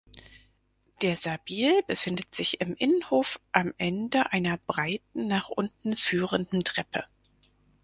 [1.03, 7.03] Der Sabil befindet sich im Innenhof am Ende einer breiten nach unten führenden Treppe.